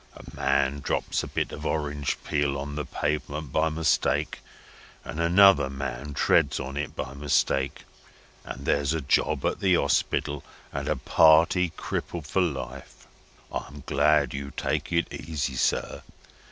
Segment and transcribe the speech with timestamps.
[0.15, 4.39] A man drops a bit of orange peel on the pavement by mistake,
[5.05, 7.83] and another man treads on it by mistake,
[8.43, 10.43] and there's a job at the hospital,
[10.73, 13.05] and a party crippled for life.
[13.51, 16.01] I'm glad you take it easy, sir.